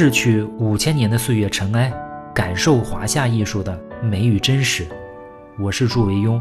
[0.00, 1.92] 逝去五千年的岁月尘埃，
[2.32, 4.86] 感受华夏艺术的美与真实。
[5.58, 6.40] 我是祝维庸，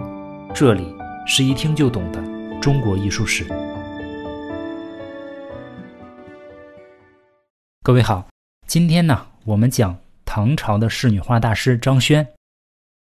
[0.53, 0.95] 这里
[1.25, 2.21] 是一听就懂的
[2.61, 3.47] 中国艺术史。
[7.81, 8.27] 各位好，
[8.67, 12.27] 今天呢，我们讲唐朝的仕女画大师张轩。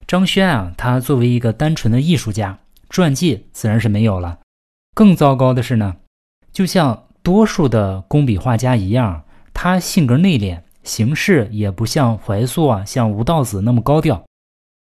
[0.07, 2.57] 张轩啊，他作为一个单纯的艺术家，
[2.89, 4.39] 传记自然是没有了。
[4.95, 5.97] 更糟糕的是呢，
[6.52, 9.23] 就像多数的工笔画家一样。
[9.53, 14.25] 他性格内敛，行事也不像怀素啊，像吴道子那么高调，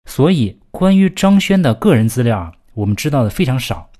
[0.08, 3.90] 所以关于张轩的个人资料啊，我们知道的非常少。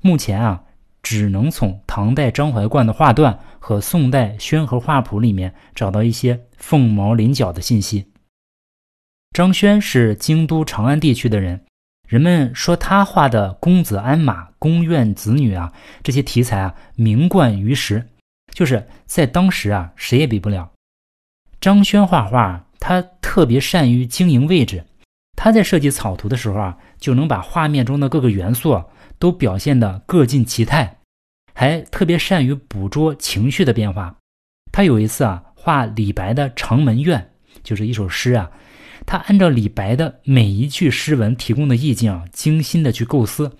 [0.00, 0.62] 目前啊，
[1.02, 8.06] 只能从唐代张怀灌的画段和宋代宣和画谱里面找到一些凤毛麟角的信息。
[9.32, 11.64] 张轩是京都长安地区的人，
[12.08, 15.72] 人们说他画的公子鞍马、宫苑子女啊，
[16.02, 18.08] 这些题材啊，名冠于时。
[18.52, 20.70] 就是在当时啊，谁也比不了。
[21.60, 24.84] 张轩画画，他特别善于经营位置。
[25.36, 28.82] 他在设计草图的时候啊，就能把画面中的各个元素
[29.18, 30.98] 都表现得各尽其态，
[31.54, 34.16] 还特别善于捕捉情绪的变化。
[34.72, 37.18] 他有一次啊，画李白的《长门怨》，
[37.62, 38.50] 就是一首诗啊，
[39.06, 43.56] 他按照李白的每一句诗文提供的意境啊，精心的去构思，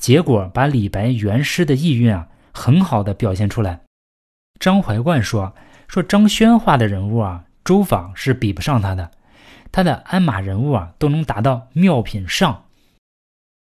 [0.00, 3.83] 结果把李白原诗的意蕴啊，很好的表现出来。
[4.60, 5.54] 张怀灌说
[5.88, 9.10] ：“说张轩画的人物啊，周昉是比不上他的，
[9.72, 12.64] 他的鞍马人物啊，都能达到妙品上。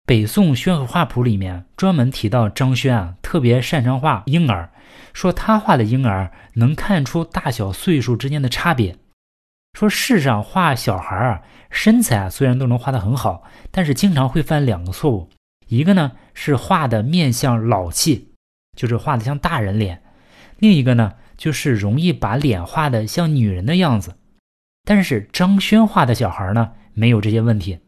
[0.05, 4.69] 北宋宣和画谱里面专门提到张轩啊，特别擅长画婴儿，
[5.13, 8.97] 说他画的婴儿能看出大小岁数之间的差别。
[9.77, 11.41] 说世上画小孩啊，
[11.71, 15.29] 身材啊虽然都能画得很好，但是经常会犯两个错误，
[15.67, 18.33] 一个呢是画的面相老气，
[18.77, 20.02] 就是画的像大人脸。”
[20.59, 24.15] 另一个呢，就是容易把脸画的像女人的样子，
[24.83, 27.79] 但是张轩画的小孩呢，没有这些问题。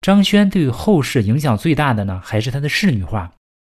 [0.00, 3.32] 张轩对后世影响最大的呢，还是他的仕女画。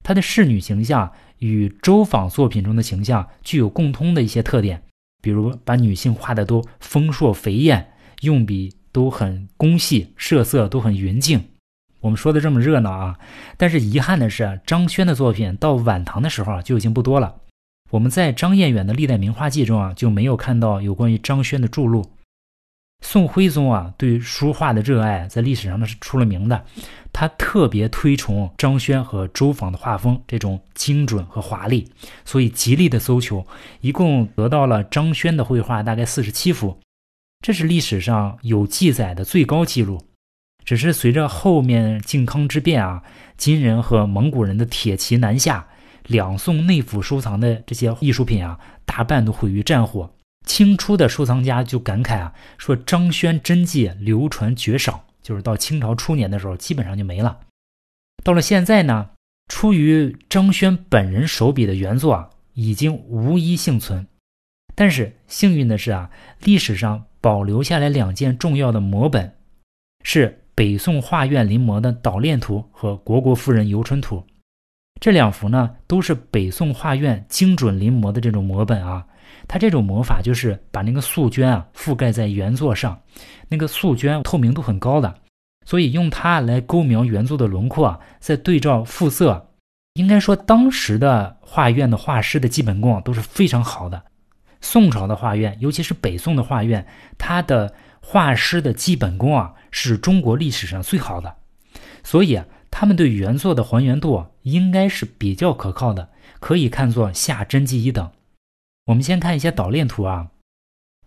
[0.05, 4.83] 他的仕女形象与周昉作品中的形象具有共通的一些特点，
[5.21, 11.43] 比如把女性画的都丰硕肥艳，用笔都很工细，设色都很匀净。
[12.01, 13.19] 我们说的这么热闹啊，
[13.57, 17.35] 但是遗憾的是，张轩的作品到晚唐的时候，就已经不多了。
[17.91, 22.11] 我们在张彦远的《历代名画记》中啊，就没有看到有关于张轩的著录。
[23.05, 26.65] 宋徽宗啊，对书画的热爱在历史上呢是出了名的。
[27.13, 31.87] 他特别推崇张轩和周昉的画风，这种精准和华丽，
[32.25, 33.47] 所以极力的搜求，
[33.81, 36.79] 一共得到了张轩的绘画大概四十七幅，
[37.41, 40.03] 这是历史上有记载的最高记录。
[40.65, 43.03] 只是随着后面靖康之变啊，
[43.37, 45.69] 金人和蒙古人的铁骑南下。
[46.09, 50.11] 两宋内府收藏的这些艺术品啊，大半都毁于战火。
[50.47, 57.41] 清初的收藏家就感慨啊，说张轩真迹流传绝少，就是到清朝初年的时候，基本上就没了。
[58.23, 59.11] 到了现在呢，
[59.49, 64.07] 出于张轩本人手笔的原作啊，已经无一幸存。
[64.77, 66.11] 但是幸运的是啊，
[66.45, 69.35] 历史上保留下来两件重要的摹本，
[70.05, 74.19] 是北宋画院临摹的《捣练图》和《虢国夫人游春图》。
[74.99, 79.05] 这两幅呢，都是北宋画院精准临摹的这种摹本啊。
[79.47, 82.99] 它这种摹法就是把那个素绢啊覆盖在原作上，
[83.49, 85.15] 那个素绢透明度很高的，
[85.67, 89.51] 所以用它来勾描原作的轮廓啊，再对照复色，
[89.95, 94.03] 应该说当时的画院的画师的基本功都是非常好的。
[94.61, 96.85] 宋朝的画院，尤其是北宋的画院，
[97.19, 101.35] 它的画师的基本功啊，是中国历史上最好的，
[102.03, 102.47] 所以啊。
[102.69, 106.09] 他们对原作的还原度应该是比较可靠的，
[106.39, 108.13] 可以看作下真迹一等。
[108.87, 110.31] 我们先看一些导练图啊。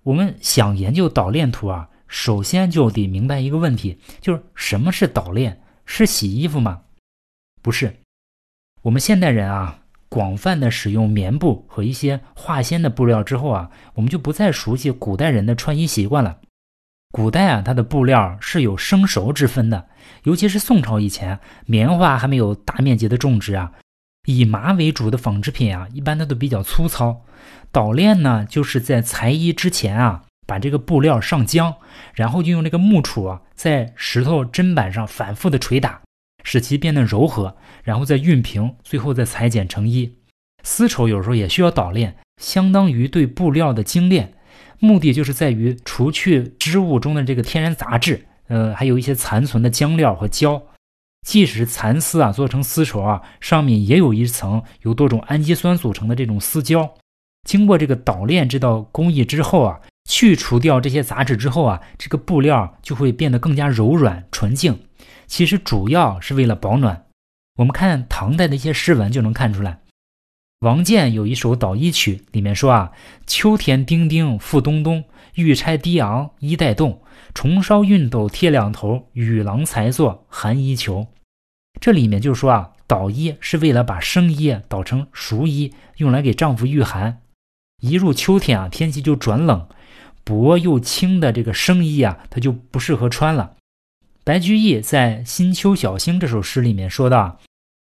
[0.03, 5.61] 我们想研究导练图啊，首先就得明白一个问题，就是什么是导练？
[5.85, 6.81] 是洗衣服吗？
[7.61, 7.95] 不是。
[8.81, 16.41] 我们现代人啊，广泛的使用棉布和一些化纤的布料之后啊，我们就不再熟悉古代人的穿衣习惯了。
[17.11, 19.87] 古代啊，它的布料是有生熟之分的，
[20.23, 23.71] 尤其是宋朝以前，棉花还没有大面积的种植啊，
[24.27, 27.25] 以麻为主的纺织品啊，一般它都比较粗糙。
[27.71, 31.75] 捣练呢，就是在裁衣之前啊，把这个布料上浆，
[32.13, 36.01] 然后就用这个木杵啊，在石头砧板上反复的捶打，
[36.43, 40.15] 使其变得柔和，然后再熨平，最后再裁剪成衣。
[40.61, 44.35] 丝绸有时候也需要捣练，相当于对布料的精炼。
[44.79, 50.61] 目的就是在于除去织物中的这个天然杂质，呃，还有一些残存的浆料和胶。
[51.27, 56.89] 即使蚕丝啊做成丝绸啊，上面也有一层由多种氨基酸组成的这种丝胶。
[57.47, 59.79] 经过这个捣炼这道工艺之后啊，
[60.09, 64.79] 去除掉这些杂质之后啊，这个布料就会变得更加柔软纯净。
[65.27, 67.05] 其实主要是为了保暖。
[67.57, 69.81] 我们看唐代的一些诗文就能看出来。
[70.59, 72.91] 王建有一首《捣衣曲》，里面说啊
[73.25, 77.01] ：“秋天丁丁复冬冬，玉钗低昂衣带动。
[77.33, 81.07] 重烧熨斗贴两头，与郎才作寒衣裘。”
[81.79, 87.21] 这里面就说啊，捣衣是为了把生衣捣成熟衣，用来给丈夫御寒。
[87.81, 89.65] 一入秋天啊，天气就转冷，
[90.25, 93.55] 薄又轻的这个生衣啊，它就不适合穿了。
[94.25, 97.39] 白居易在《新秋小星》这首诗里面说道：“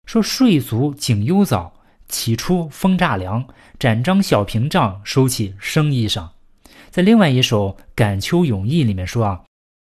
[0.05, 1.73] 说睡足景幽早。”
[2.09, 3.47] 起初风乍凉，
[3.79, 6.27] 展张小屏障，收起生衣裳。
[6.89, 9.41] 在另外一首《感秋咏意》里面说啊，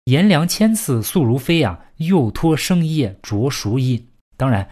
[0.05, 4.07] 炎凉千次速如飞啊，又脱生衣着熟衣。
[4.37, 4.67] 当然，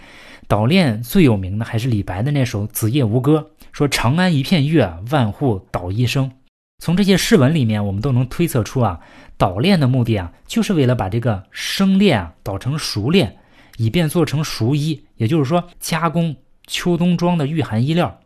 [0.47, 6.31] 捣练最有名的还是李白的那首《子夜吴歌》，说长安一片月，万户捣衣声。
[6.79, 8.99] 从这些诗文里面，我们都能推测出啊，
[9.37, 13.37] 捣练的目的啊，就是为了把这个生练啊捣成熟练，
[13.77, 16.35] 以便做成熟衣，也就是说加工。
[16.65, 18.21] 秋冬装的御寒衣料，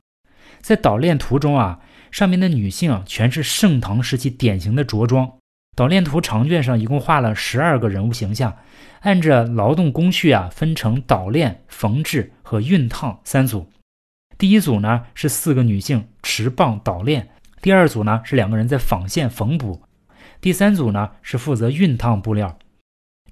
[0.62, 1.80] 在捣练图中啊，
[2.12, 5.34] 上面的女性啊全是盛唐时期典型的着装。
[5.75, 8.57] 捣练图长卷上一共画了十二个人物形象，
[9.01, 13.69] 按着劳动工序啊，分成捣练、缝制和熨烫三组。
[14.38, 17.30] 第一组呢是四个女性持棒捣练，
[17.62, 19.81] 第二组呢是两个人在纺线缝补，
[20.42, 22.57] 第三组呢是负责熨烫布料。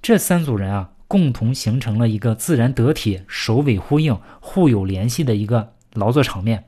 [0.01, 0.91] 这三组人啊。
[1.07, 6.65] 共同形成了一个自然得体、首尾呼应、互有联系的一个劳作场面。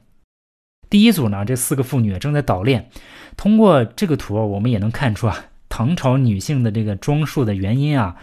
[0.89, 2.89] 第一组呢，这四个妇女正在捣练。
[3.35, 8.15] 通过这个图，我们也能看出啊，唐朝女性的这个装束的原因啊。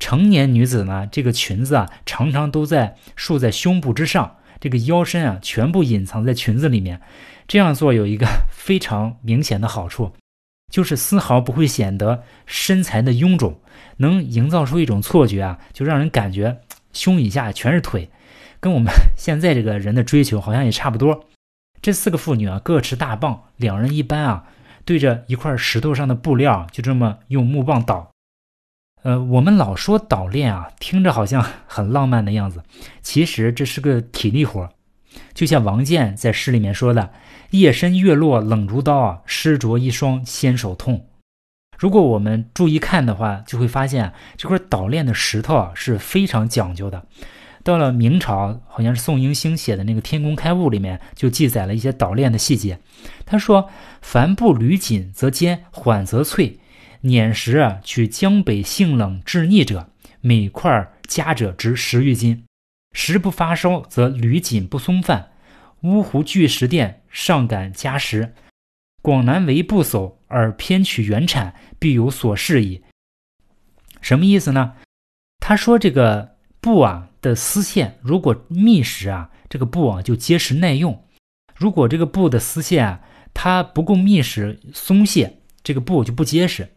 [0.00, 7.00] 成年女子呢，这个裙子啊，常常都在束在胸部之上，这个腰身啊，全部隐藏在裙子里面。
[7.46, 10.12] 这样做有一个非常明显的好处，
[10.68, 13.60] 就是丝毫不会显得身材的臃肿。
[14.00, 16.60] 能营造出一种错觉啊，就让人感觉
[16.92, 18.08] 胸以下全是腿，
[18.60, 21.24] 跟我们现在这个人的追求好像也差不多。
[21.82, 24.44] 这四个妇女啊，各持大棒，两人一般啊，
[24.84, 28.10] 对着一块石头上的布料，就这么用木棒捣。
[29.02, 32.62] 呃，我们老说捣练啊，听着好像很浪漫的样子，
[33.02, 34.68] 其实这是个体力活。
[35.34, 37.10] 就像王建在诗里面说的
[37.50, 41.06] ：“夜深月落冷如刀啊，湿着一双纤手痛。”
[41.78, 47.06] 如果我们注意看的话，就会发现这块捣炼的石头啊是非常讲究的。
[47.62, 52.80] 到了明朝，好像是宋英星写的那个《天工开物》里面就记载了一些捣炼的细节。
[53.26, 53.68] 他说
[54.02, 56.58] ：“凡布履紧则坚，缓则脆。
[57.02, 59.90] 碾石啊，取江北性冷制腻者，
[60.20, 62.44] 每块加者值十余斤。
[63.00, 65.30] 石不发烧，则履紧不松泛。
[65.82, 68.34] 乌湖巨石店上敢加石。”
[69.00, 72.82] 广南为不叟，而偏取原产，必有所示矣。
[74.00, 74.74] 什么意思呢？
[75.38, 81.04] 他说这个布啊的丝线，如果密实啊，这个布啊就结实耐用；
[81.54, 83.00] 如果这个布的丝线啊
[83.32, 86.68] 它不够密实松懈，这个布就不结实。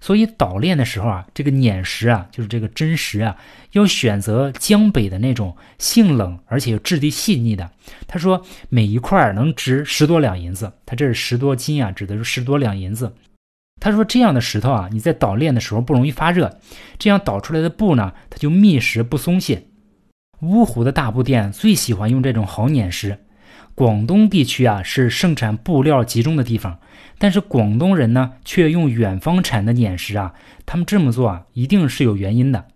[0.00, 3.36] 所以捣练的时候啊，这个碾石啊，就是这个真石啊，
[3.72, 7.70] 要选择江北的那种性冷而且质地细腻的。
[8.06, 13.14] 他说每一块能值十多两银子，他这是十多斤啊，指的是十多两银子。
[13.80, 16.58] 他说这样的石头啊，你在捣炼的时候不容易发热，
[16.98, 19.62] 这样捣出来的布呢，它就密实不松懈。
[20.42, 23.23] 芜湖的大布店最喜欢用这种好碾石。
[23.74, 26.78] 广东地区啊是盛产布料集中的地方，
[27.18, 32.66] 但是广东人呢却用远方产的碾石啊，他们这么做啊一定是有原因的。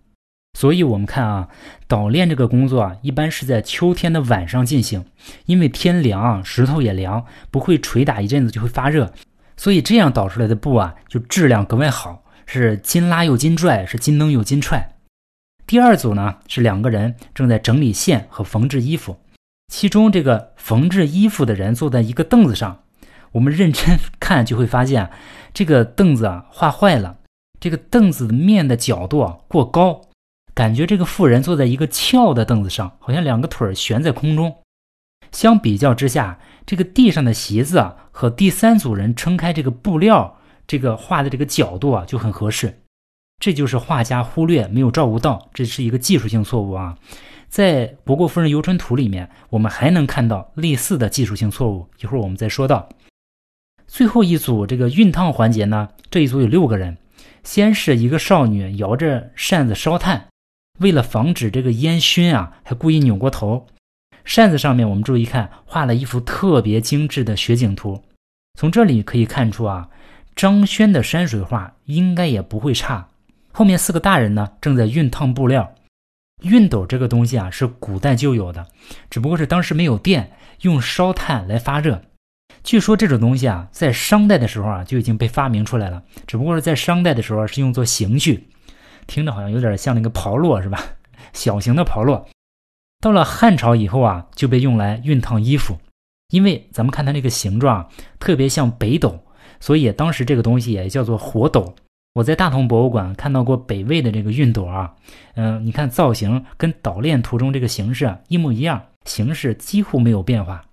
[0.57, 1.47] 所以，我们看啊，
[1.87, 5.05] 捣炼这个工作啊，一般是在秋天的晚上进行，
[5.45, 9.13] 因为天凉，石头也凉，不会捶打一阵子就会发热，
[9.55, 14.97] 所以这样捣出来的布啊，就质量格外好，是金拉又金拽，是金蹬又金踹。
[15.65, 19.17] 第二组呢是两个人正在整理线和缝制衣服。
[19.69, 22.83] 其中这个缝制衣服的人坐在一个凳子上，
[23.33, 25.09] 我们认真看就会发现，
[25.53, 27.19] 这个凳子啊画坏了，
[27.59, 30.01] 这个凳子面的角度啊过高，
[30.55, 34.57] 感觉这个妇人坐在一个翘的凳子上，好像两个腿悬在空中。
[35.31, 42.81] 相比较之下，这个地上的席子啊和第三组人撑开这个布料，这个画的这个角度啊就很合适。
[43.39, 46.97] 这就是画家忽略没有照顾到，这是一个技术性错误啊。
[47.49, 51.87] 在《博国夫人游春图》里面，我们还能看到类似的技术性错误。
[51.99, 52.87] 一会儿我们再说到
[53.87, 55.89] 最后一组这个熨烫环节呢。
[56.11, 56.95] 这一组有六个人，
[57.43, 60.27] 先是一个少女摇着扇子烧炭，
[60.79, 63.65] 为了防止这个烟熏啊，还故意扭过头。
[64.23, 68.03] 扇子上面我们注意看，画了一幅特别精致的雪景图。
[68.59, 69.89] 从这里可以看出啊，
[70.35, 73.07] 张轩的山水画应该也不会差。
[73.51, 75.73] 后面四个大人呢，正在熨烫布料。
[76.41, 78.67] 熨斗这个东西啊，是古代就有的，
[79.09, 80.31] 只不过是当时没有电，
[80.61, 82.01] 用烧炭来发热。
[82.63, 88.49] 据说这种东西啊，在商代的时候啊，就已经被发明出来了，只不过是在商代的时候是用作刑具，
[89.07, 90.81] 听着好像有点像那个炮烙是吧？
[91.33, 92.25] 小型的炮烙。
[93.01, 95.77] 到了汉朝以后啊，就被用来熨烫衣服，
[96.29, 99.23] 因为咱们看它这个形状特别像北斗，
[99.59, 101.75] 所以当时这个东西也叫做火斗。
[102.19, 104.93] 我在大同博物馆看到过北魏的这个熨斗啊，
[105.35, 110.65] 嗯，你看造型跟捣练图中这个形式一模一样，形式几乎没有变化。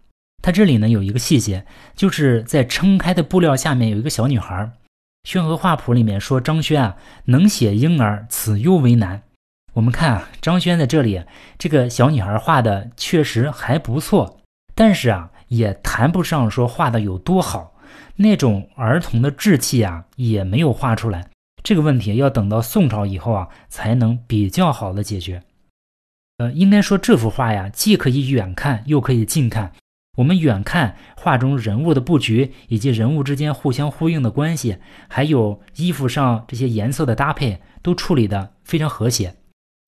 [0.42, 4.54] 它这里呢有一个细节，就是在撑开的布料下面有一个小女孩。
[5.28, 9.22] 《宣和画谱》里面说张轩啊能写婴儿，此尤为难。
[9.74, 11.22] 我们看啊，张轩在这里
[11.58, 14.40] 这个小女孩画的确实还不错，
[14.74, 17.72] 但是啊也谈不上说画的有多好。
[18.16, 21.28] 那种儿童的稚气啊，也没有画出来。
[21.66, 25.42] 这个问题要等到宋朝以后啊，才能比较好的解决。
[26.38, 29.72] 呃，应该说这幅画呀，既可以远看，又可以近看。
[30.16, 39.34] 我们远看画中人物的布局，以及人物之间互相呼应的关系，还有衣服上这些颜色的搭配，都处理的非常和谐。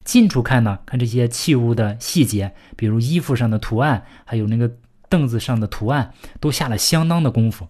[0.05, 4.69] 近处看呢，看这些器物的细节，比如衣服上的图案，还有那个
[5.09, 7.69] 凳子上的图案，都下了相当的功夫。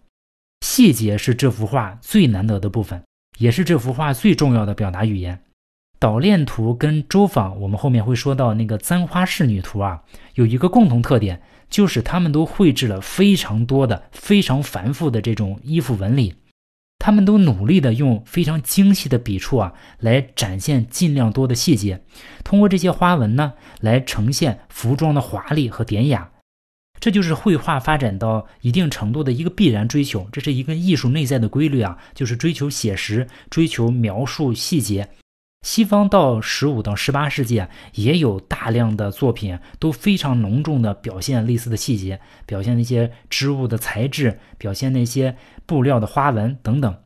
[0.65, 3.03] 细节是这幅画最难得的部分，
[3.38, 5.40] 也是这幅画最重要的表达语言。
[5.99, 10.02] 捣练图跟周坊，我们后面会说到那个簪花仕女图啊，
[10.35, 16.35] 有一个共同特点，就是他们都绘制了非常多的、非常繁复的这种衣服纹理。
[17.00, 22.02] 他们都努力的用非常精细的笔触啊，来展现尽量多的细节，
[22.45, 26.30] 通过这些花纹呢，来呈现服装的华丽和典雅。
[27.00, 35.09] 这就是绘画发展到一定程度的一个必然追求，这是一个艺术内在的规律啊，就是追求写实，追求描述细节。
[35.62, 45.37] 西方到十五到十八世纪啊，也有大量的作品都非常浓重的表现类似的细节，表现那些织物的材质，表现那些
[45.67, 46.97] 布料的花纹等等。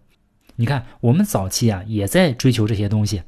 [0.56, 3.22] 你看，我们早期啊也在追求这些东西，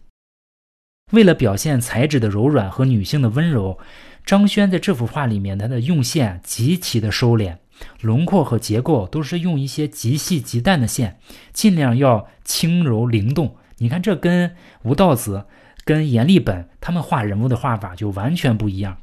[1.12, 3.78] 为了表现材质的柔软和女性的温柔。
[4.24, 7.58] 张轩在这幅画里面，他的用线极其的收敛，
[8.00, 11.18] 轮廓和结构都是用一些极细极淡的线，
[11.52, 13.56] 尽量要轻柔灵动。
[13.78, 15.44] 你看，这跟吴道子、
[15.84, 18.96] 跟阎立本他们画人物的画法就完全不一样。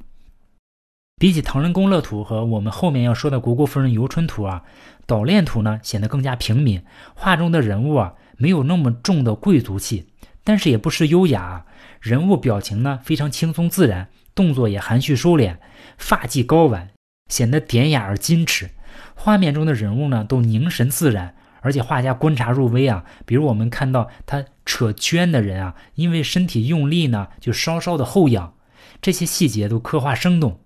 [1.19, 4.63] 比起《唐人宫乐图》和我们后面要说的《虢国夫人游春图》啊，
[5.05, 6.81] 《捣练图》呢显得更加平民，
[7.13, 10.07] 画中的人物啊没有那么重的贵族气，
[10.43, 11.63] 但是也不失优雅，
[11.99, 14.09] 人物表情呢非常轻松自然。
[14.33, 15.57] 动作也含蓄收敛，
[15.97, 16.89] 发髻高挽，
[17.29, 18.69] 显得典雅而矜持。
[19.15, 23.05] 画面中的人物呢，都凝神自然，而且画家观察入微啊。
[23.25, 28.55] 比如我们看到他扯绢的人啊，因为身体用力呢，就稍稍的后仰，
[29.01, 30.59] 这些细节都刻画生动。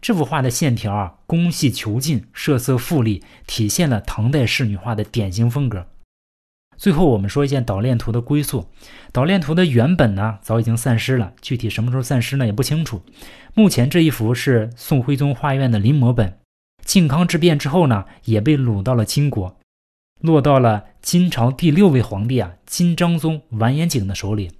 [0.00, 5.86] 这幅画的线条啊，工细遒劲，设色富丽，体现了唐代仕女画的典型风格。
[6.76, 8.66] 最后，我们说一件捣练图的归宿。
[9.12, 13.00] 捣练图的原本呢，早已经散失了，具体什么时候散失呢，也不清楚。
[13.54, 16.38] 目前这一幅是宋徽宗画院的临摹本。
[16.84, 19.56] 靖康之变之后呢，也被掳到了金国，
[20.20, 24.50] 落到了金朝第六位皇帝啊金章宗完颜景的手里。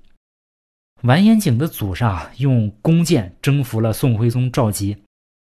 [1.02, 4.96] 完颜景的祖上用弓箭征服了宋徽宗赵佶，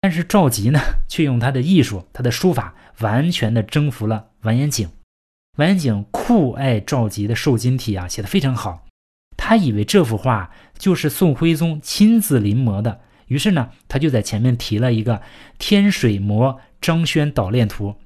[0.02, 4.86] 但是赵佶呢，却用他的艺术、他的书法，完全的征服了完颜景。
[5.58, 8.86] 完景酷爱赵佶的瘦金体啊，写的非常好。
[9.36, 15.20] 他以为这幅画就是宋徽宗亲自临摹的，于是呢，他就在前面提了一个
[15.58, 17.96] “天水摹张轩捣练图”。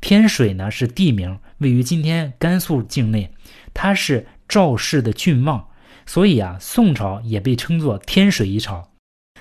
[0.00, 3.30] 天水呢是地名，位于今天甘肃境内。
[3.74, 5.68] 它是赵氏的郡望，
[6.06, 8.92] 所以啊，宋朝也被称作天水一朝。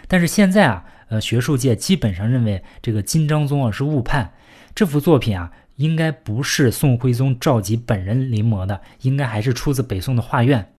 [0.09, 4.33] 但是现在啊，呃，学术界基本上认为这个金章宗啊是误判
[4.75, 5.51] 这幅作品啊。
[5.83, 10.75] 应该不是宋徽宗赵佶本人临摹的，应该还是出自北宋的画院。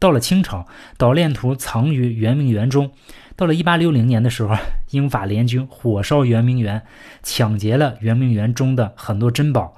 [0.00, 2.90] 到了清朝，捣练图藏于圆明园中。
[3.36, 4.56] 到了1860年的时候，
[4.90, 6.82] 英法联军火烧圆明园，
[7.22, 9.76] 抢劫了圆明园中的很多珍宝。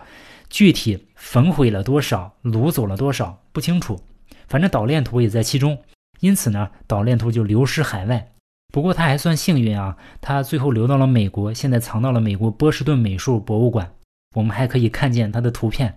[0.48, 4.00] 具体焚毁了多少，掳走了多少，不清楚。
[4.48, 5.82] 反正捣练图也在其中，
[6.20, 8.32] 因此呢，捣练图就流失海外。
[8.72, 13.92] 不过他还算幸运啊，他最后流到了美国，现在藏到了美国波士顿美术博物馆。
[14.34, 15.96] 我们还可以看见它的图片。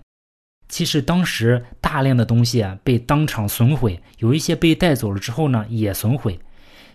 [0.69, 6.39] 其实当时大量的东西啊被当场损毁，有一些被带走了之后呢也损毁。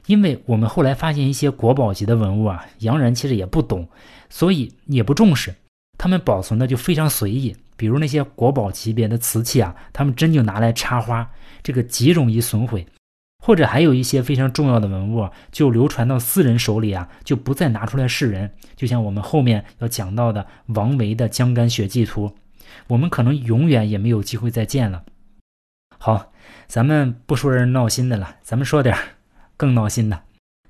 [0.06, 3.86] 因为我们后来发现一些国宝级的文物啊，洋人其实也不懂，
[4.30, 5.54] 所以也不重视，
[5.98, 7.54] 他们保存的就非常随意。
[7.76, 11.30] 比如那些国宝级别的瓷器啊，他们真就拿来插花，
[11.62, 12.86] 这个极容易损毁。
[13.44, 18.52] 或者还有一些非常重要的文物，就流传到私人手里啊，就不再拿出来示人。
[18.76, 22.28] 就像我们后面要讲到的王维的《江干雪迹图》，
[22.88, 25.04] 我们可能永远也没有机会再见了。
[25.98, 26.32] 好，
[26.66, 28.96] 咱们不说人闹心的了，咱们说点
[29.56, 30.22] 更闹心的。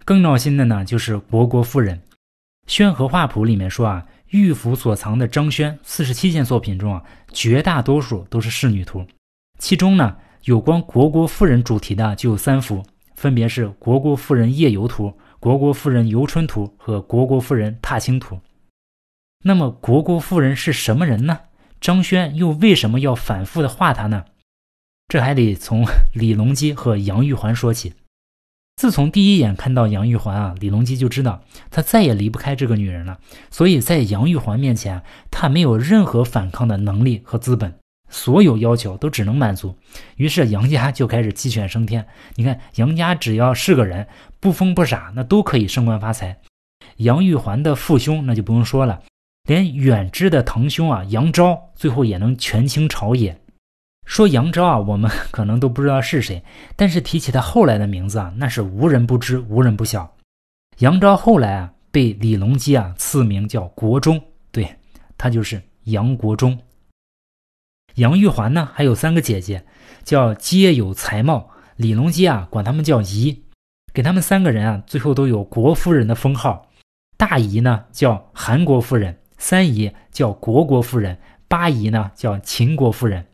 [0.05, 1.97] 更闹心的呢，就是虢国夫人。
[2.67, 9.07] 《宣和画谱》里面说啊，御府所藏的张轩四十七件作品中啊，绝大多数都是仕女图，
[9.59, 10.19] 其中呢。
[10.45, 15.09] 有关虢国夫人主题的就有三幅，分别是《虢国夫人夜游图》
[15.41, 18.37] 《虢国夫人游春图》和《虢国夫人踏青图》。
[19.45, 21.41] 那么，虢国夫人是什么人呢？
[21.81, 24.25] 张轩又为什么要反复的画她呢？
[25.07, 27.95] 这还得从李隆基和杨玉环说起。
[28.77, 33.19] 自从第一眼看到杨玉环啊，李隆基就知道他再也离不开这个女人了。
[33.51, 37.75] 所以在杨玉环面前，他没有任何反抗的能力和资本。
[38.09, 39.77] 所有要求都只能满足，
[40.17, 42.07] 于是杨家就开始鸡犬升天。
[42.35, 44.07] 你看，杨家只要是个人，
[44.41, 46.39] 不疯不傻，那都可以升官发财。
[46.97, 49.01] 杨玉环的父兄那就不用说了，
[49.47, 53.39] 连远支的堂兄啊杨昭，最后也能权倾朝野。
[54.07, 56.43] 说杨昭啊，我们可能都不知道是谁，
[56.77, 60.11] 但是提起他后来的名字啊，那是无人不知，无人不晓。
[60.79, 64.19] 杨昭后来啊，被李隆基啊赐名叫国忠，
[64.51, 64.67] 对
[65.19, 66.59] 他就是杨国忠。
[67.99, 69.65] 杨玉环呢，还有三个姐姐，
[70.05, 71.51] 叫皆有才貌。
[71.75, 73.43] 李隆基啊，管他们叫姨，
[73.93, 76.69] 给他们三个人啊，最后都有国夫人的封号。
[77.17, 83.23] 大姨呢叫韩国夫人，三姨叫国国夫人，八姨呢叫秦国夫人。《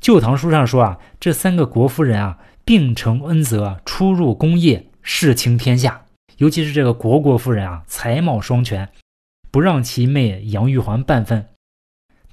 [0.00, 6.02] 旧唐书》上说啊，这三个国夫人啊，并承恩泽，出入宫业，世倾天下。
[6.38, 8.88] 尤其是这个国国夫人啊，才貌双全，
[9.50, 11.46] 不让其妹杨玉环半分。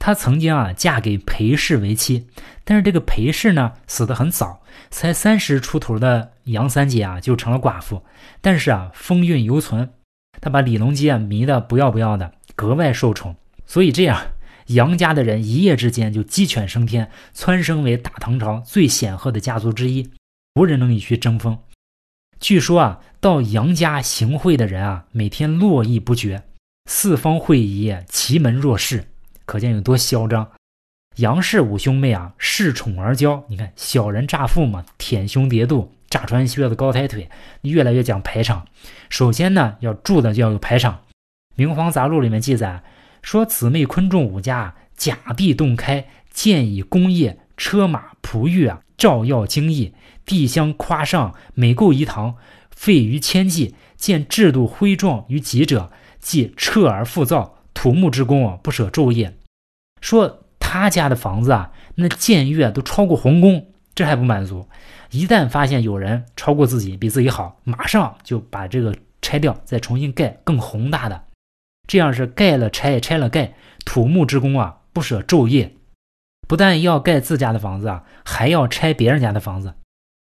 [0.05, 2.27] 她曾经啊嫁给裴氏为妻，
[2.65, 8.03] 但是这个裴氏呢死得很早，才三十出头的杨三姐啊就成了寡妇。
[8.41, 9.93] 但是啊风韵犹存，
[10.41, 13.37] 她把李隆基啊迷得不要不要的，格外受宠。
[13.65, 14.21] 所以这样，
[14.67, 20.11] 杨家的人一夜之间就鸡犬升天，蹿升为大唐朝最显赫的家族之一，
[20.55, 21.57] 无人能与其争锋。
[22.41, 26.43] 据说啊到杨家行贿的人啊每天络绎不绝，
[26.89, 29.05] 四方会仪，奇门若市。
[29.45, 30.49] 可见有多嚣张！
[31.17, 33.43] 杨氏五兄妹啊，恃宠而骄。
[33.47, 37.29] 你看，小人乍富嘛，舔胸叠肚，炸穿靴子，高抬腿，
[37.61, 38.65] 越来越讲排场。
[39.09, 40.93] 首先呢，要住的就要有排场。
[41.55, 42.81] 《明皇杂录》里面记载
[43.21, 49.93] 说，姊妹昆仲五家甲壁洞开，建以工业车马仆御啊，照耀精异，
[50.25, 52.35] 地乡夸上，每构一堂，
[52.71, 53.75] 费于千计。
[53.95, 57.62] 见制度徽壮于己者，即彻而复造。
[57.73, 59.37] 土木之工啊，不舍昼夜。
[60.01, 64.67] 说他家的房子啊，那建越都超过皇宫，这还不满足。
[65.11, 71.23] 一旦发现有人超过自己，比自己好，马上就把这个拆掉，再重新盖更宏大的。
[71.87, 73.53] 这样是盖了拆，拆了盖，
[73.85, 75.75] 土木之工啊，不舍昼夜。
[76.47, 79.73] 不但要盖自家的房子啊，还要拆别人家的房子。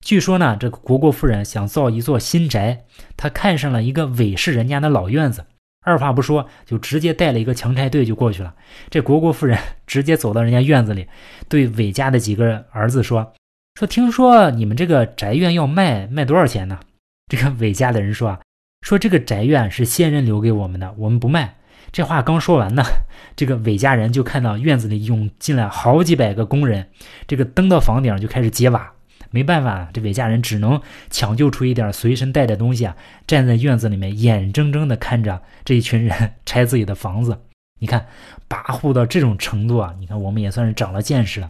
[0.05, 5.45] 据说呢，这个国国夫人想造一座新宅，她看上了一个韦氏人家的老院子。
[5.83, 8.55] 二话不说，就直接带了一个强拆队就过去了。
[8.89, 11.07] 这国国夫人 直接走到人家院子里，
[11.49, 13.33] 对韦家的几个儿子说
[13.77, 16.79] ：“说听说你们这个宅院要卖，卖多少钱呢？”
[17.27, 18.39] 这个韦家的人说：“啊，
[18.81, 21.55] 说这个宅院是先人留给我们的，我们不卖。”
[21.91, 22.83] 这话刚说完呢，
[23.35, 26.87] 这个韦家人就看到院子里涌进来好几百个工人，
[27.27, 28.92] 这个登到房顶就开始揭瓦。
[29.33, 37.39] 没办法，这韦家人只能抢救出一点随身带的东西啊，站在院子里面，眼睁睁地看着这一群人拆自己的房子。
[37.79, 38.05] 你看，
[38.47, 39.95] 跋扈到这种程度啊！
[39.99, 41.49] 你看，我们也算是长了见识了。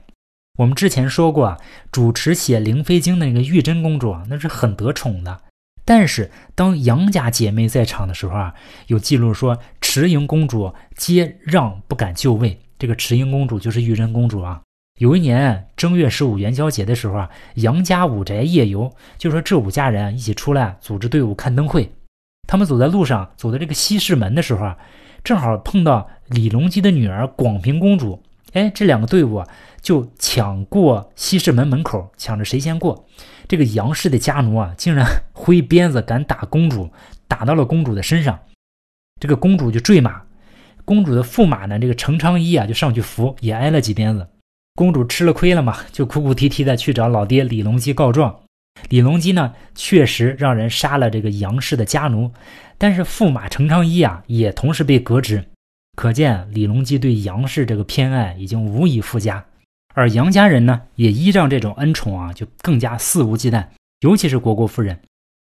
[0.57, 1.57] 我们之前说过啊，
[1.91, 5.41] 主持写《灵妃经》的那个玉真公主啊，那是很得宠的。
[5.83, 8.55] 但是当杨家姐妹在场的时候啊，
[8.87, 12.57] 有记录说池莹公主皆让不敢就位。
[12.79, 14.61] 这个池莹公主就是玉真公主啊。
[15.03, 21.91] 有一年正月十五元宵节的时候啊，杨家五宅夜游，就说这五家人一起出来组织队伍看灯会。
[22.47, 24.77] 他们走在路上，走到这个西市门的时候啊，
[25.21, 28.23] 正好碰到李隆基的女儿广平公主。
[28.53, 29.43] 哎，这两个队伍
[29.81, 33.05] 就抢过西市门门口，抢着谁先过。
[33.49, 36.89] 这个杨氏的家奴啊，竟然挥鞭子敢打公主，
[37.27, 38.39] 打到了公主的身上。
[39.19, 40.21] 这个公主就坠马，
[40.85, 44.25] 公主的驸马呢，这个程昌一啊，就上去扶，也挨了几鞭子。
[44.75, 48.39] 公主吃了亏了嘛，就哭哭啼啼的去找老爹李隆基告状。
[48.89, 52.31] 李隆基呢，确实让人杀了这个杨氏的家奴，
[52.77, 55.45] 但是驸马程昌一啊，也同时被革职。
[55.95, 59.45] 可见李隆基对杨氏这个偏爱已经无以复加，
[59.93, 63.67] 而杨家人呢，也依仗这种恩宠啊，就更加肆无忌惮。
[63.99, 64.95] 尤其是虢国夫人，《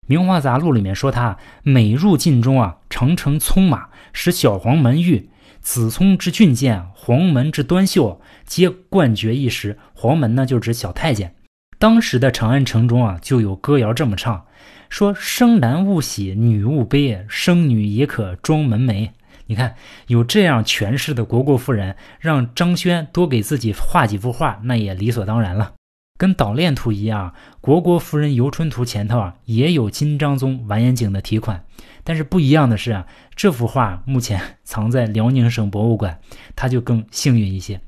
[0.09, 5.31] 名画杂录》里面说她每入晋中啊，常乘匆马，使小黄门御
[5.63, 9.79] 子聪之俊健，黄门之端秀，皆冠绝一时。
[9.95, 11.37] 黄门呢，就指小太监。
[11.79, 14.45] 当时的长安城中啊，就有歌谣这么唱：
[14.89, 19.11] 说生男勿喜，女勿悲，生女也可装门楣。
[19.47, 19.77] 你看，
[20.09, 25.75] 有这样权势的虢国夫人，让张轩多给自己画几幅画，那也理所当然了。
[26.23, 31.65] 跟岛链图一样，虢国夫人游春图前头啊，也有金章宗完颜景的题款。
[32.05, 33.05] 但是不一样的是啊，
[33.35, 36.21] 这幅画目前藏在辽宁省博物馆，
[36.55, 37.81] 它就更幸运一些。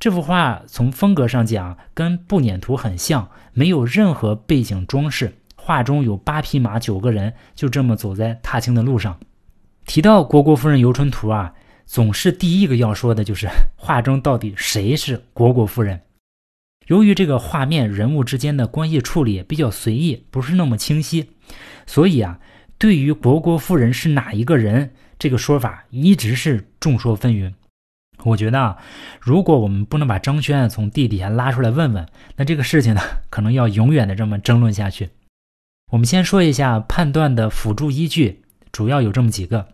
[0.00, 5.36] 这幅画从风格上讲，跟步辇图很像，没有任何背景装饰。
[5.54, 9.20] 画中有八匹马，九个人，就这么走在踏青的路上。
[9.84, 11.52] 提到《虢国夫人游春图》啊，
[11.84, 16.00] 总是第一个要说的就是画中到底谁是虢国夫人。
[16.86, 21.30] 由于这个画面人物之间的关系处理比较随意，不是那么清晰，
[21.86, 22.38] 所以啊，
[22.78, 27.52] 对于虢国夫人是哪一个人，这个说法一直是众说纷纭。
[28.24, 28.78] 我觉得啊，
[29.20, 35.10] 如果我们不能把张轩从地底下拉出来问问，那这个事情呢，可能要永远的这么争论下去。
[35.90, 39.68] 我们先说一下判断的辅助依据，主要有这么几个。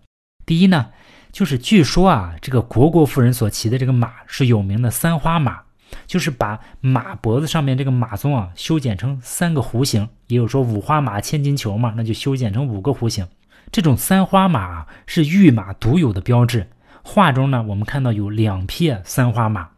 [0.47, 0.91] 第一呢，
[1.31, 5.61] 就是据说啊，这个虢国夫人所骑的这个马是有名的三花马，
[6.07, 13.27] 就是把马脖子上面这个马鬃啊修剪成三个弧形，也有说五花马千金裘嘛，那就修剪成五个弧形。
[13.71, 16.69] 这种三花马是御马独有的标志。
[17.03, 19.71] 画中呢，我们看到有两匹三花马。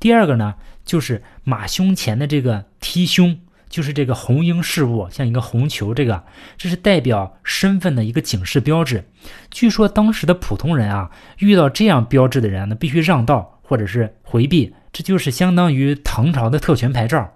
[0.00, 6.24] 第二个呢，就是马胸前的这个梯胸，就是这个红缨饰物，像一个红球，这个
[6.56, 9.04] 这是代表身份的一个警示标志。
[9.50, 17.34] 据说当时的普通人啊，遇到这样标志的人呢，必须让道或者是回避，这就是相当于唐朝的特权牌照。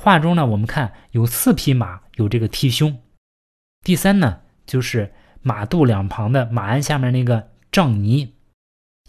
[0.00, 3.00] 画中呢，我们看有四匹马有这个梯胸。
[3.82, 5.12] 第三呢，就是
[5.42, 8.34] 马肚两旁的马鞍下面那个杖泥。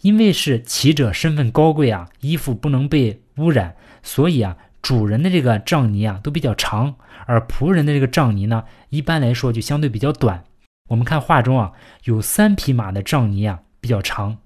[0.00, 6.94] 因为是骑者身份高贵啊，衣服不能被污染，所以啊，主人的这个杖泥啊都比较长，
[7.26, 10.44] 而仆人的这个杖泥呢，一般来说就相对比较短。
[10.88, 11.72] 我们看画中啊，
[12.04, 14.38] 有三匹马的杖泥啊比较长，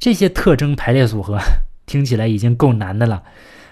[0.00, 1.38] 这些特征排列组合
[1.88, 3.24] 听起来已经够难的了，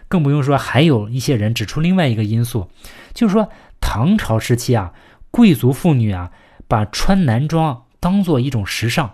[0.09, 2.69] 更不用说还有一些人指出另外一个因素，
[3.15, 3.49] 就是说
[3.81, 4.93] 唐朝时期啊，
[5.31, 6.33] 贵族妇女啊
[6.67, 9.07] 把穿男装当做一种时尚。《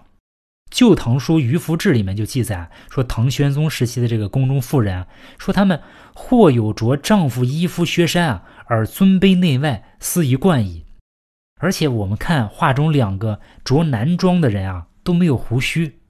[0.70, 5.06] 旧唐书·渔夫志》里面就记载说，唐玄宗时期的这个宫中妇人，
[5.38, 5.78] 说他们
[6.14, 10.86] 或有着丈夫衣服靴衫啊，而尊卑内外，肆意惯矣。
[11.60, 16.00] 而且我们看画中两个着男装的人啊，都没有胡须，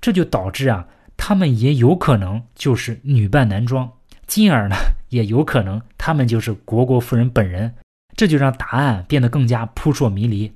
[0.00, 0.88] 这就导致啊，
[1.22, 3.92] 他们也有可能就是女扮男装，
[4.26, 4.76] 进而呢，
[5.10, 7.74] 也有可能他们就是虢国夫人本人，
[8.16, 10.50] 这就让答案变得更加扑朔迷离。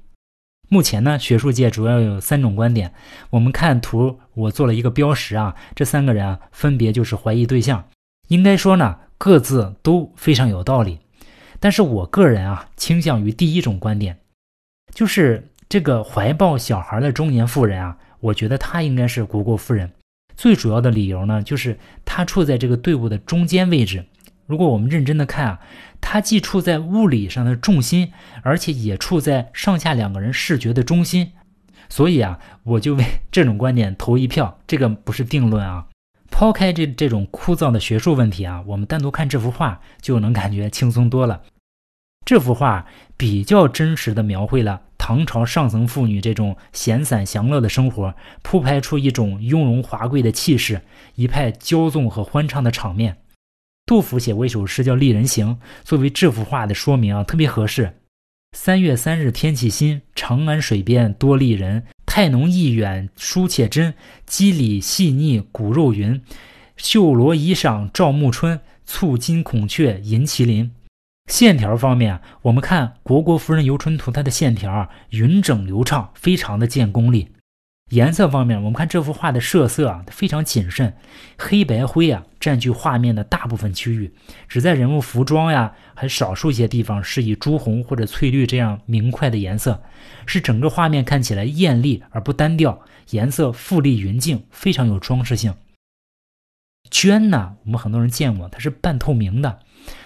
[0.71, 2.95] 目前呢，学术界主要有三种观点。
[3.29, 7.85] 我们看图，我做了一个标识啊，这三个人啊，分别就是怀疑对象。
[8.29, 10.99] 应该说呢，各自都非常有道理。
[11.61, 14.19] 但是我个人啊，倾向于第一种观点，
[14.95, 19.93] 就是这个怀抱小孩的中年妇人啊，我觉得她应该是虢国夫人。
[20.37, 24.07] 最主要的理由呢，就是他处在这个队伍的中间位置。
[24.47, 25.61] 如果我们认真的看啊，
[26.03, 31.33] 它既处在物理上的重心，而且也处在上下两个人视觉的中心，
[31.89, 34.59] 所以啊，我就为 这种观点投一票。
[34.67, 35.87] 这个不是定论啊，
[36.31, 41.41] 抛开这这种枯燥的学术问题啊，我们单独看这幅画就能感觉轻松多了。
[42.27, 42.85] 这幅画
[43.17, 50.81] 比较真实的描绘了唐朝上层妇女这种闲散享乐的生活，铺排出一种雍容华贵的气势，
[51.15, 53.19] 一派骄纵和欢畅的场面。
[53.85, 57.99] 杜甫写过一首诗叫《丽人行》，作为这幅画的说明啊，特别合适。
[58.57, 61.85] 三月三日天气新，长安水边多丽人。
[62.07, 63.93] 态浓意远书且真，
[64.25, 66.23] 肌理细腻骨肉匀。
[66.79, 70.71] 绣罗衣裳照暮春，簇金孔雀银麒麟。
[71.27, 77.31] 线条方面，我们看《虢国夫人游春图》，它的线条啊匀整流畅，非常的见功力。
[77.91, 80.95] 颜色方面，我们看这幅画的设色啊，非常谨慎，
[81.39, 84.15] 黑白灰啊占据画面的大部分区域，
[84.49, 89.83] 只在人物服装呀，还少数一些地方是以朱红或者翠绿这样明快的颜色，
[90.27, 95.55] 使整个画面看起来艳丽而不单调，颜色富丽匀净，非常有装饰性。
[96.95, 99.59] 绢呢，我们很多人见过，它是半透明的，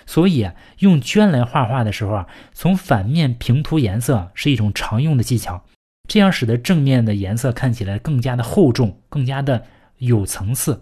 [0.07, 5.63] 所以用绢来画画的时候啊，从反面平涂颜色是一种常用的技巧，
[6.09, 9.67] 这样使得正面的颜色看起来更加的厚重，更加的
[9.99, 10.81] 有层次。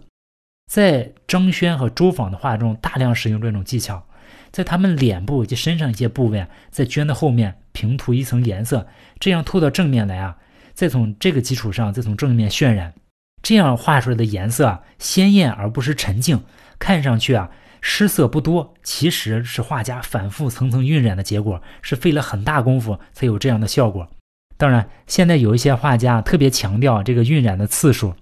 [0.71, 4.07] 在张轩和周访的画中，大量使用这种技巧，
[4.49, 8.87] 在他们脸部及身上一些部位，在绢的后面平涂一层颜色，
[9.19, 10.37] 这样透到正面来啊，
[10.73, 12.93] 再从这个基础上再从正面渲染，
[13.41, 16.43] 这样画出来的颜色鲜艳而不失沉静，
[16.79, 17.49] 看上去啊
[17.81, 24.09] 失色不多，其实是画家反复层层晕染的结果，是费了很大功夫才有这样的效果。
[24.57, 28.15] 当然，现在有一些画家特别强调这个晕染的次数。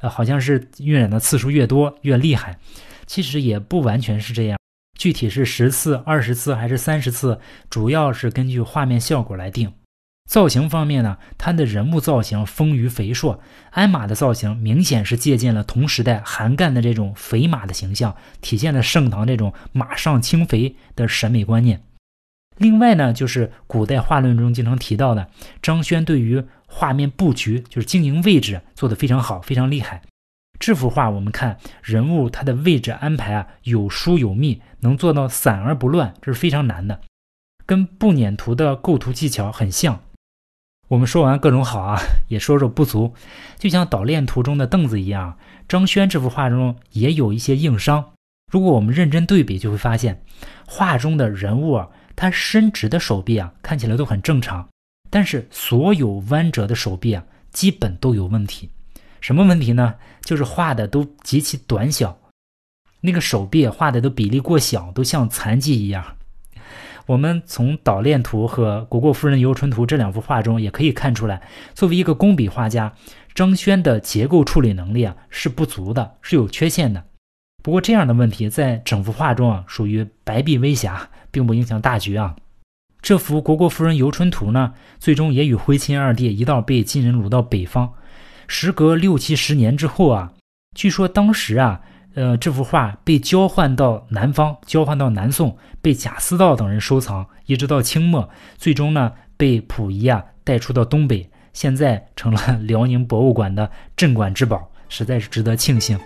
[0.00, 2.58] 呃，好像是晕染的次数越多越厉害，
[3.06, 4.58] 其实也不完全是这样。
[4.98, 9.72] 具体是十次、二十次还是三十次，主要是根据画面效果来定。
[10.28, 21.82] 造型方面呢，他的人物造型丰腴肥硕，鞍马的造型明显是借鉴了同时代韩干的这种肥马的形象，体现了盛唐这种马上轻肥的审美观念。
[22.56, 25.28] 另外呢，就是古代画论中经常提到的
[25.60, 30.02] 张轩对于画面布局，就是经营位置做得非常好，非常厉害。
[30.58, 37.00] 这幅画我们看人物他的位置安排啊，有疏有密，能做到散而不乱，这是非常难的，
[37.66, 40.00] 跟步辇图的构图技巧很像。
[40.88, 43.14] 我们说完各种好啊， 也说说不足。
[43.58, 48.12] 就像捣练图中的凳子一样，张轩这幅画中也有一些硬伤。
[48.52, 50.22] 如果我们认真对比，就会发现
[50.66, 51.88] 画中的人物啊。
[52.16, 54.68] 他伸直的手臂啊，看起来都很正常，
[55.10, 58.70] 但是所有弯折的手臂啊，基本都有问题。
[59.20, 59.94] 什么问题呢？
[60.22, 62.16] 就是画的都极其短小，
[63.00, 66.04] 那个手臂画的都比例过小，都像残疾一样。
[67.06, 71.42] 我们从《捣练图》和《虢国夫人游春图》这两幅画中也可以看出来，
[71.74, 72.92] 作为一个工笔画家，
[73.34, 77.04] 张轩的结构处理能力啊是不足的，是有缺陷的。
[77.62, 81.08] 不过这样的问题在整幅画中啊，属于白璧微瑕。
[81.34, 82.36] 并不影响大局啊！
[83.02, 87.92] 这幅《虢国夫人游春图》呢，最终也与徽钦二帝一道被金人掳到北方。
[88.46, 90.32] 时隔六七十年之后啊，
[90.76, 91.80] 据说当时啊，
[92.14, 105.98] 呃，这幅画被交换到南方，交换到南宋，被贾似道等人收藏，一直到清末，最终呢被溥仪啊带出到东北，现在成了辽宁博物馆的镇馆之宝，实在是值得庆幸。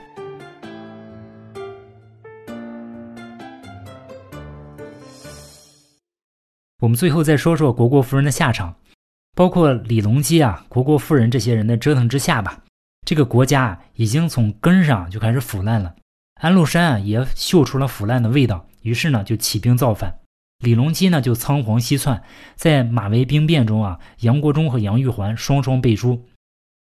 [6.81, 8.75] 我们最后再说说虢国夫人的下场，
[9.37, 12.63] 包括李隆基啊、虢国夫人这些人的折腾之下吧，
[13.05, 15.95] 这个国家已经从根上就开始腐烂了。
[16.39, 20.19] 安禄山啊也嗅出了腐烂的味道，于是呢就起兵造反。
[20.65, 22.23] 李隆基呢就仓皇西窜，
[22.57, 26.27] 在马嵬兵变中啊，杨国忠和杨玉环双双被诛。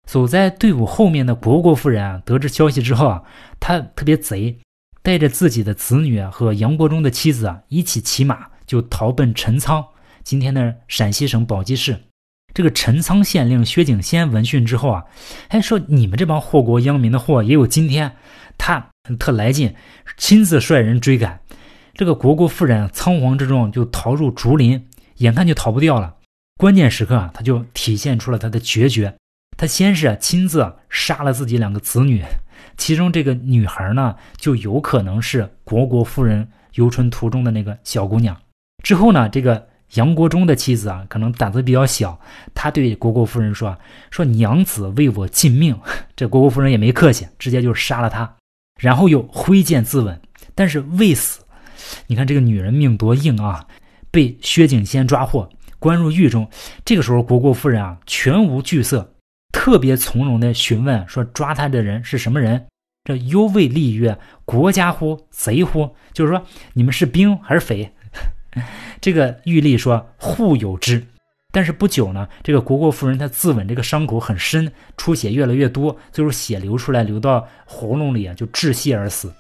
[0.07, 3.23] 走在队伍后面的虢国夫人啊，得知消息之后啊，
[3.59, 4.59] 他特别贼，
[5.03, 8.49] 带着自己的子女和杨国忠的妻子啊一起骑马。
[8.67, 9.85] 就逃奔陈仓，
[10.23, 12.01] 今天的陕西省宝鸡市。
[12.55, 15.05] 这个陈仓县令薛景先闻讯之后啊，
[15.51, 18.17] 还说你们这帮祸国殃民的祸也有今天。
[18.57, 18.89] 他
[19.19, 19.75] 特来劲，
[20.17, 21.41] 亲自率人追赶。
[21.93, 26.17] 这个虢国夫人仓皇之中就逃入竹林，眼看就逃不掉了。
[26.57, 29.15] 关键时刻啊，他就体现出了他的决绝。
[29.57, 32.25] 他先是亲自杀了自己两个子女，
[32.77, 38.37] 其中这个女孩呢，就有可能是虢国夫人游春图中的那个小姑娘。
[38.83, 42.19] 之后呢，这个杨国忠的妻子啊，可能胆子比较小，
[42.53, 43.77] 他对虢国夫人说
[44.11, 45.79] ：“说娘子为我尽命。”
[46.17, 48.37] 这虢国夫人也没客气，直接就杀了他，
[48.81, 50.19] 然后又挥剑自刎，
[50.55, 51.41] 但是未死。
[52.07, 53.67] 你看这个女人命多硬啊！
[54.11, 56.49] 被薛景先抓获，关入狱中。
[56.85, 59.15] 这个时候，国国夫人啊，全无惧色，
[59.53, 62.67] 特别从容地询问说：“抓他的人是什么人？”
[63.05, 65.27] 这犹未立曰：“国家乎？
[65.31, 67.93] 贼乎？”就是说，你们是兵还是匪？
[69.01, 71.05] 这个玉立说互有之，
[71.55, 79.33] 但是不久呢，这个虢国夫人她自刎，这个伤口很深，出血越来越多，最后血流出来，流到喉咙里啊，就窒息而死。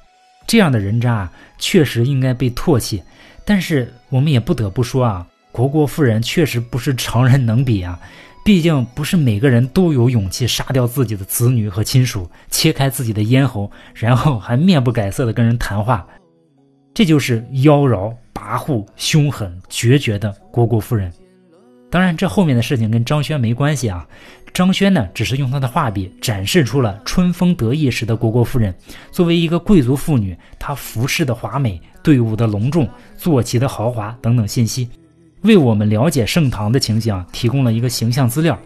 [0.46, 3.02] 这样的人渣啊，确实应该被唾弃。
[3.44, 7.98] 但是我们也不得不说啊，虢国夫人确实不是常人能比啊，
[8.44, 16.06] 毕竟不是每个人都有勇气杀掉自己的子女和亲属，切开自己的咽喉，然后还面不改色的跟人谈话。
[16.94, 21.12] 这就是妖娆、跋扈、凶狠、决绝的虢国夫人。
[21.94, 24.04] 当然，这后面的事情跟张轩没关系啊。
[24.52, 28.74] 张轩呢，只是用他的画笔展示出了春风得意时的虢国,夫人。
[29.12, 34.88] 作为一个贵族妇女，她服饰的华美、队伍的隆重、坐骑的豪华等等信息，
[35.42, 38.58] 为我们了解盛唐的情形啊，提供了一个形象资料。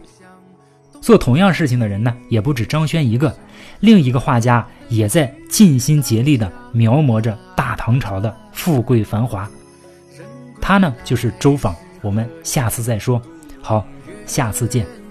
[1.03, 3.37] 做同样事情的人呢，也不止张轩一个。
[3.81, 9.47] 另一个画家也在尽心竭力地描摹着大唐朝的富贵繁华，
[10.63, 11.75] 他呢就是周昉。
[12.01, 13.21] 我们下次再说。
[13.61, 13.87] 好
[14.27, 15.08] 下次见。